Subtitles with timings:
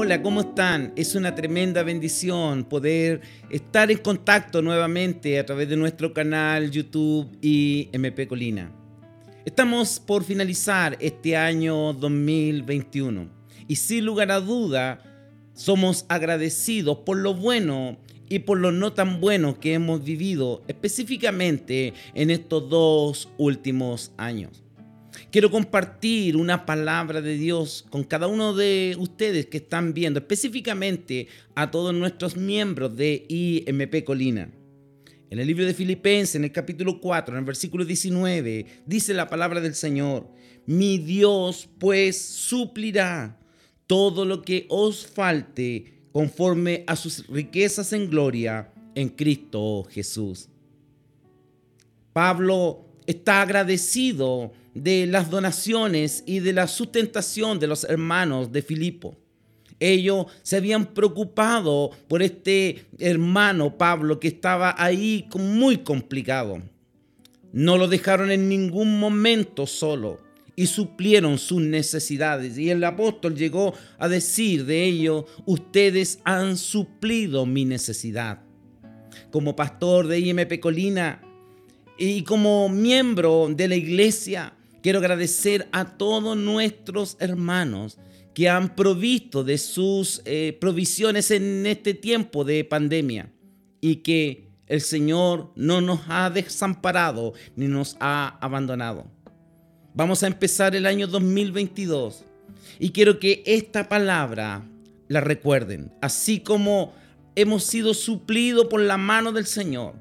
[0.00, 0.92] Hola, ¿cómo están?
[0.94, 3.20] Es una tremenda bendición poder
[3.50, 8.70] estar en contacto nuevamente a través de nuestro canal YouTube y MP Colina.
[9.44, 13.28] Estamos por finalizar este año 2021
[13.66, 15.02] y sin lugar a duda
[15.52, 21.92] somos agradecidos por lo bueno y por lo no tan bueno que hemos vivido específicamente
[22.14, 24.67] en estos dos últimos años.
[25.30, 31.28] Quiero compartir una palabra de Dios con cada uno de ustedes que están viendo, específicamente
[31.54, 34.50] a todos nuestros miembros de IMP Colina.
[35.28, 39.28] En el libro de Filipenses, en el capítulo 4, en el versículo 19, dice la
[39.28, 40.28] palabra del Señor,
[40.64, 43.38] mi Dios pues suplirá
[43.86, 50.48] todo lo que os falte conforme a sus riquezas en gloria en Cristo Jesús.
[52.14, 59.16] Pablo está agradecido de las donaciones y de la sustentación de los hermanos de Filipo.
[59.80, 66.62] Ellos se habían preocupado por este hermano Pablo que estaba ahí muy complicado.
[67.50, 70.20] No lo dejaron en ningún momento solo
[70.54, 72.58] y suplieron sus necesidades.
[72.58, 78.42] Y el apóstol llegó a decir de ellos, ustedes han suplido mi necesidad.
[79.30, 81.22] Como pastor de IMP Colina,
[81.98, 87.98] y como miembro de la iglesia, quiero agradecer a todos nuestros hermanos
[88.34, 93.32] que han provisto de sus eh, provisiones en este tiempo de pandemia
[93.80, 99.06] y que el Señor no nos ha desamparado ni nos ha abandonado.
[99.92, 102.24] Vamos a empezar el año 2022
[102.78, 104.64] y quiero que esta palabra
[105.08, 106.92] la recuerden, así como
[107.34, 109.94] hemos sido suplidos por la mano del Señor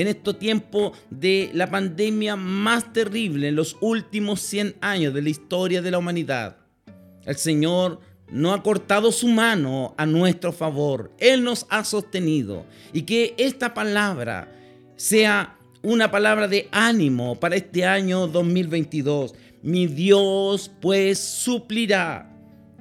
[0.00, 5.28] en este tiempo de la pandemia más terrible en los últimos 100 años de la
[5.28, 6.56] historia de la humanidad.
[7.26, 11.12] El Señor no ha cortado su mano a nuestro favor.
[11.18, 12.64] Él nos ha sostenido.
[12.92, 14.50] Y que esta palabra
[14.96, 19.34] sea una palabra de ánimo para este año 2022.
[19.62, 22.34] Mi Dios pues suplirá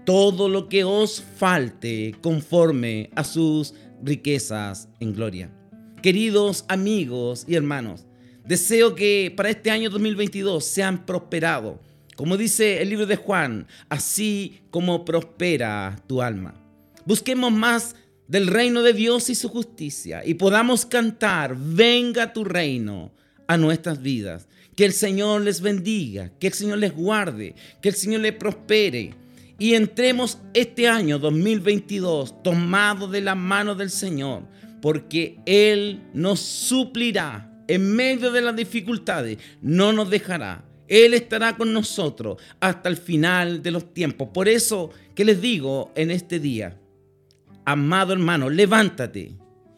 [0.06, 5.59] todo lo que os falte conforme a sus riquezas en gloria.
[6.02, 8.06] Queridos amigos y hermanos,
[8.46, 11.78] deseo que para este año 2022 sean prosperados.
[12.16, 16.54] Como dice el libro de Juan, así como prospera tu alma.
[17.06, 17.96] Busquemos más
[18.30, 23.12] del reino de Dios y su justicia y podamos cantar, venga tu reino
[23.48, 24.48] a nuestras vidas.
[24.78, 29.14] Que el Señor les bendiga, que el Señor les guarde, que el Señor les prospere.
[29.58, 34.44] Y entremos este año 2022 tomado de la mano del Señor
[34.82, 40.66] porque Él nos suplirá en medio de las dificultades, no nos dejará.
[40.88, 44.30] Él estará con nosotros hasta el final de los tiempos.
[44.34, 46.80] Por eso que les digo en este día,
[47.66, 49.36] amado hermano, levántate.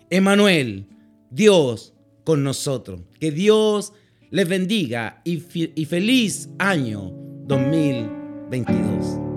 [0.09, 0.87] Emanuel,
[1.29, 3.01] Dios con nosotros.
[3.19, 3.91] Que Dios
[4.29, 7.11] les bendiga y, y feliz año
[7.45, 9.30] 2022.